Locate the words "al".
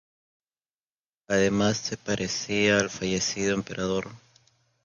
2.79-2.89